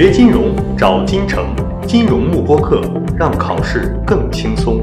[0.00, 1.52] 学金融找金城，
[1.84, 2.80] 金融慕播课，
[3.18, 4.80] 让考试更轻松。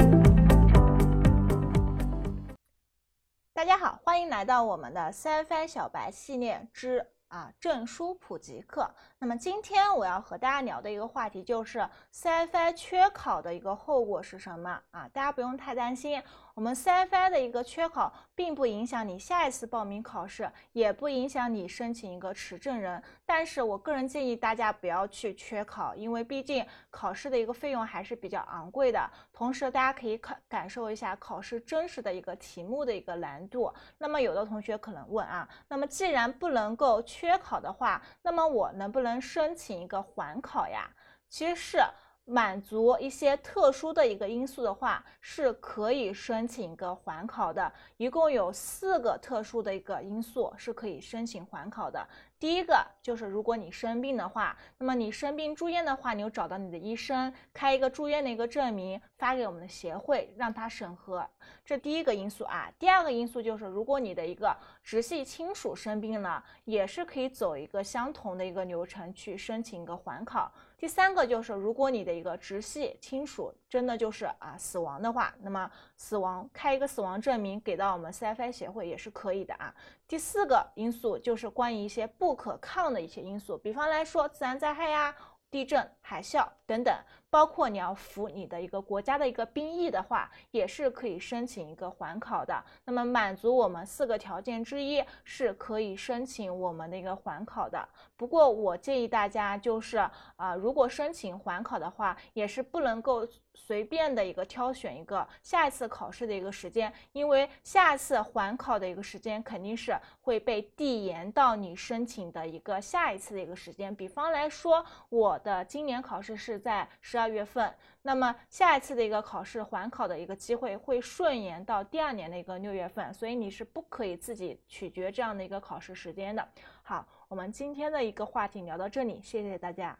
[3.54, 8.89] 大家好，欢迎来到我们的 CFI 小白系列之啊证书普及课。
[9.20, 15.07] 那么今天我要和大家聊的一个话题就是 CFI 缺考的一个后果是什么啊？
[15.14, 16.21] 大家不用太担心。
[16.54, 23.02] 我们 CFI 的一个缺考，并不影响你下一次报名考试，也不影响你申请一个持证人。
[23.26, 29.10] 但是我个人建议大家不要去缺考，因为毕竟考试的一个费用还是比较昂贵的。
[29.34, 33.73] 同时，大家可以感感受一下考试真实的一个题目的一个难度。
[33.98, 40.89] 那么，有的同学可能问啊，那么既然不能够缺考的话，那么我能不能申请一个缓考呀？
[41.29, 41.79] 其实是。
[42.27, 47.71] 满足一些特殊的一个因素的话，是可以申请一个缓考的。
[47.97, 52.03] 一共有四个特殊的一个因素是可以申请缓考的。
[52.39, 61.27] 第一个就是如果你生病的话，那么你生病住院的话，你有找到你的医生开一个住院的一个证明，发给我们的协会让他审核，
[61.63, 62.71] 这第一个因素啊。
[62.77, 70.52] 第二个因素就是如果你的一个直系亲属生病了，也是可以走一个相同的一个流程去申请一个缓考。
[70.78, 79.74] 第三个就是如果你的一个直系亲属真的就是啊死亡的话，那么死亡开一个死亡证明给到我们 CFI 协会也是可以的啊。
[80.08, 85.16] 第四个因素就是关于一些不不可抗的一些因素，比方来说自然灾害呀、
[85.52, 86.94] 地震、海啸等等。
[87.28, 92.64] 包括你要服你的一个国家的一个兵役的话，也是可以申请一个缓考的。
[92.86, 97.86] 那么满足我们四个条件之一，是可以申请我们的一个缓考的。
[98.16, 99.98] 不过我建议大家就是
[100.38, 113.94] 啊，如果申请缓考的话，也是不能够随便的一个挑选一个下一次考试的一个时间，因为下次缓考的一个时间肯定是会被递延到你申请的一个下一次的一个时间。
[113.94, 117.25] 比方来说，我的今年考试是在十二。
[117.36, 117.70] 月份，
[118.03, 126.47] 那么下一次的一个考试缓考的一个机会会顺延到第二年的一个六月份，所以你是不可以自己取决这样的一个考试时间的。
[126.81, 129.97] 好，我们今天的一个话题聊到这里，谢谢大家。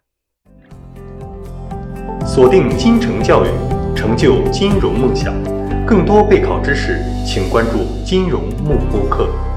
[2.25, 3.50] 锁定金城教育，
[3.96, 5.34] 成就金融梦想。
[5.85, 9.55] 更多备考知识，请关注金融幕播课。